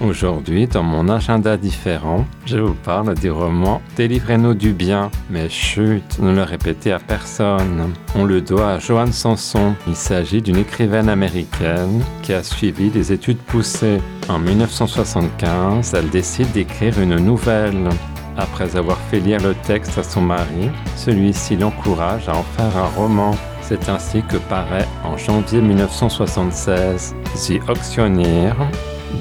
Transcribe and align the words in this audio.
Aujourd'hui, 0.00 0.66
dans 0.66 0.82
mon 0.82 1.08
agenda 1.08 1.56
différent, 1.56 2.24
je 2.46 2.58
vous 2.58 2.74
parle 2.74 3.14
du 3.14 3.30
roman 3.30 3.80
Délivrez-nous 3.96 4.54
du 4.54 4.72
bien. 4.72 5.10
Mais 5.30 5.48
chut, 5.48 6.18
ne 6.18 6.34
le 6.34 6.42
répétez 6.42 6.90
à 6.90 6.98
personne. 6.98 7.92
On 8.16 8.24
le 8.24 8.40
doit 8.40 8.72
à 8.72 8.78
Joanne 8.80 9.12
Sanson. 9.12 9.74
Il 9.86 9.94
s'agit 9.94 10.42
d'une 10.42 10.56
écrivaine 10.56 11.08
américaine 11.08 12.02
qui 12.22 12.32
a 12.32 12.42
suivi 12.42 12.90
des 12.90 13.12
études 13.12 13.38
poussées. 13.38 14.00
En 14.28 14.40
1975, 14.40 15.94
elle 15.94 16.10
décide 16.10 16.50
d'écrire 16.50 17.00
une 17.00 17.16
nouvelle. 17.16 17.88
Après 18.36 18.76
avoir 18.76 18.98
fait 18.98 19.20
lire 19.20 19.40
le 19.40 19.54
texte 19.54 19.96
à 19.96 20.02
son 20.02 20.22
mari, 20.22 20.70
celui-ci 20.96 21.56
l'encourage 21.56 22.28
à 22.28 22.36
en 22.36 22.42
faire 22.42 22.76
un 22.76 22.88
roman. 22.96 23.30
C'est 23.62 23.88
ainsi 23.88 24.22
que 24.22 24.36
paraît 24.36 24.88
en 25.04 25.16
janvier 25.16 25.60
1976 25.60 27.14
The 27.34 27.60
Auctioneer, 27.68 28.56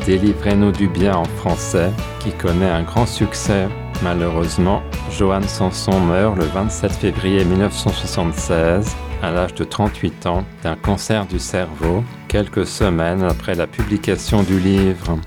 Délivrez-nous 0.05 0.71
du 0.71 0.87
bien 0.87 1.15
en 1.15 1.25
français, 1.25 1.91
qui 2.19 2.31
connaît 2.31 2.69
un 2.69 2.83
grand 2.83 3.05
succès. 3.05 3.67
Malheureusement, 4.03 4.83
Joanne 5.11 5.47
Sanson 5.47 5.99
meurt 5.99 6.35
le 6.37 6.45
27 6.45 6.91
février 6.91 7.45
1976 7.45 8.95
à 9.21 9.31
l'âge 9.31 9.53
de 9.55 9.63
38 9.63 10.25
ans 10.25 10.43
d'un 10.63 10.75
cancer 10.75 11.25
du 11.25 11.39
cerveau, 11.39 12.03
quelques 12.27 12.67
semaines 12.67 13.23
après 13.23 13.55
la 13.55 13.67
publication 13.67 14.43
du 14.43 14.59
livre. 14.59 15.17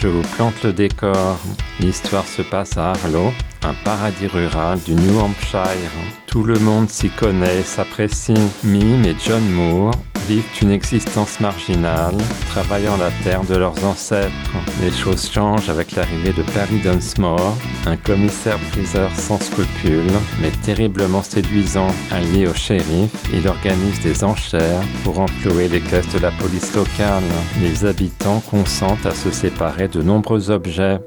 Je 0.00 0.08
vous 0.08 0.22
plante 0.36 0.62
le 0.62 0.72
décor. 0.72 1.38
L'histoire 1.80 2.26
se 2.26 2.42
passe 2.42 2.78
à 2.78 2.92
Harlow, 2.92 3.32
un 3.64 3.74
paradis 3.84 4.28
rural 4.28 4.78
du 4.86 4.94
New 4.94 5.18
Hampshire. 5.18 5.90
Tout 6.26 6.44
le 6.44 6.58
monde 6.60 6.88
s'y 6.88 7.10
connaît 7.10 7.58
et 7.58 7.64
s'apprécie. 7.64 8.34
Mime 8.62 9.04
et 9.04 9.16
John 9.26 9.44
Moore 9.50 9.90
vivent 10.28 10.44
une 10.60 10.70
existence 10.70 11.40
marginale, 11.40 12.14
travaillant 12.50 12.98
la 12.98 13.10
terre 13.24 13.44
de 13.44 13.56
leurs 13.56 13.82
ancêtres. 13.84 14.34
Les 14.82 14.90
choses 14.90 15.30
changent 15.30 15.70
avec 15.70 15.92
l'arrivée 15.92 16.34
de 16.34 16.42
Perry 16.42 16.80
Dunsmore, 16.80 17.56
un 17.86 17.96
commissaire-priseur 17.96 19.10
sans 19.16 19.40
scrupules, 19.40 20.12
mais 20.42 20.50
terriblement 20.62 21.22
séduisant. 21.22 21.88
Allié 22.10 22.46
au 22.46 22.52
shérif, 22.52 23.10
il 23.32 23.48
organise 23.48 24.00
des 24.00 24.22
enchères 24.22 24.82
pour 25.02 25.18
enflouer 25.18 25.68
les 25.68 25.80
caisses 25.80 26.12
de 26.12 26.18
la 26.18 26.30
police 26.32 26.74
locale. 26.74 27.24
Les 27.62 27.86
habitants 27.86 28.42
consentent 28.50 29.06
à 29.06 29.14
se 29.14 29.30
séparer 29.30 29.88
de 29.88 30.02
nombreux 30.02 30.50
objets. 30.50 30.98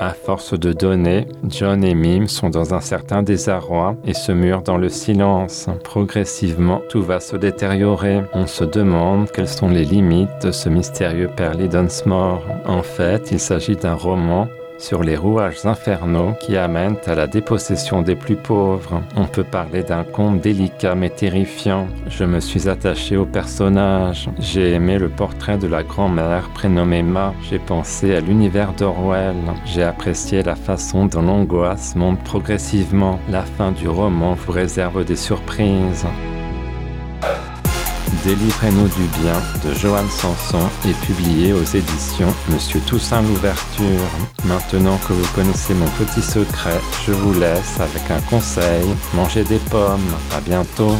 À 0.00 0.14
force 0.14 0.58
de 0.58 0.72
donner, 0.72 1.26
John 1.46 1.84
et 1.84 1.94
Mime 1.94 2.26
sont 2.26 2.48
dans 2.48 2.72
un 2.72 2.80
certain 2.80 3.22
désarroi 3.22 3.96
et 4.06 4.14
se 4.14 4.32
murent 4.32 4.62
dans 4.62 4.78
le 4.78 4.88
silence. 4.88 5.66
Progressivement, 5.84 6.80
tout 6.88 7.02
va 7.02 7.20
se 7.20 7.36
détériorer. 7.36 8.22
On 8.32 8.46
se 8.46 8.64
demande 8.64 9.30
quelles 9.30 9.46
sont 9.46 9.68
les 9.68 9.84
limites 9.84 10.30
de 10.42 10.52
ce 10.52 10.70
mystérieux 10.70 11.28
Perly 11.36 11.68
Dunsmore. 11.68 12.42
En 12.64 12.82
fait, 12.82 13.30
il 13.30 13.38
s'agit 13.38 13.76
d'un 13.76 13.92
roman 13.92 14.48
sur 14.80 15.02
les 15.02 15.16
rouages 15.16 15.64
infernaux 15.64 16.32
qui 16.40 16.56
amènent 16.56 16.96
à 17.06 17.14
la 17.14 17.26
dépossession 17.26 18.02
des 18.02 18.16
plus 18.16 18.36
pauvres. 18.36 19.02
On 19.16 19.26
peut 19.26 19.44
parler 19.44 19.82
d'un 19.82 20.04
conte 20.04 20.40
délicat 20.40 20.94
mais 20.94 21.10
terrifiant. 21.10 21.86
Je 22.08 22.24
me 22.24 22.40
suis 22.40 22.68
attaché 22.68 23.16
au 23.16 23.26
personnage. 23.26 24.28
J'ai 24.38 24.72
aimé 24.72 24.98
le 24.98 25.08
portrait 25.08 25.58
de 25.58 25.66
la 25.66 25.82
grand-mère 25.82 26.48
prénommée 26.54 27.02
Ma. 27.02 27.34
J'ai 27.48 27.58
pensé 27.58 28.14
à 28.14 28.20
l'univers 28.20 28.72
d'Orwell. 28.72 29.36
J'ai 29.66 29.82
apprécié 29.82 30.42
la 30.42 30.56
façon 30.56 31.06
dont 31.06 31.22
l'angoisse 31.22 31.94
monte 31.94 32.22
progressivement. 32.24 33.18
La 33.28 33.42
fin 33.42 33.72
du 33.72 33.88
roman 33.88 34.34
vous 34.34 34.52
réserve 34.52 35.04
des 35.04 35.16
surprises. 35.16 36.06
Délivrez-nous 38.24 38.88
du 38.88 39.04
bien 39.22 39.40
de 39.64 39.72
Joanne 39.74 40.10
Sanson 40.10 40.68
est 40.86 41.06
publié 41.06 41.54
aux 41.54 41.64
éditions 41.64 42.34
Monsieur 42.50 42.78
Toussaint 42.80 43.22
l'Ouverture. 43.22 43.86
Maintenant 44.44 44.98
que 45.08 45.14
vous 45.14 45.26
connaissez 45.34 45.72
mon 45.72 45.88
petit 45.90 46.20
secret, 46.20 46.78
je 47.06 47.12
vous 47.12 47.32
laisse 47.32 47.80
avec 47.80 48.10
un 48.10 48.20
conseil. 48.28 48.84
Mangez 49.14 49.42
des 49.44 49.58
pommes. 49.58 50.14
À 50.36 50.40
bientôt. 50.42 50.96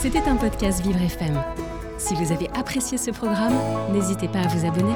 C'était 0.00 0.28
un 0.28 0.36
podcast 0.36 0.82
Vivre 0.82 1.02
FM. 1.02 1.42
Si 1.98 2.14
vous 2.14 2.30
avez 2.30 2.48
apprécié 2.56 2.96
ce 2.96 3.10
programme, 3.10 3.54
n'hésitez 3.92 4.28
pas 4.28 4.40
à 4.40 4.46
vous 4.46 4.64
abonner. 4.64 4.94